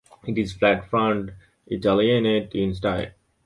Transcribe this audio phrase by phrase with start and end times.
[0.25, 1.29] It is "flat front
[1.67, 3.11] Italianate" in style.